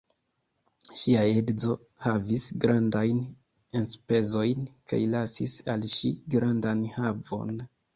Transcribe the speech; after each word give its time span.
Ŝia 1.01 1.25
edzo 1.41 1.75
havis 2.07 2.47
grandajn 2.65 3.21
enspezojn 3.83 4.67
kaj 4.91 5.05
lasis 5.17 5.63
al 5.79 5.91
ŝi 6.01 6.17
grandan 6.37 6.87
havon. 7.01 7.59